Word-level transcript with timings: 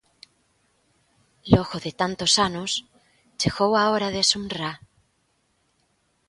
Logo 1.55 1.77
de 1.85 1.91
tantos 2.01 2.33
anos, 2.47 2.71
chegou 3.39 3.71
a 3.75 3.83
hora 3.91 4.09
de 4.15 4.21
Sumrrá? 4.31 4.71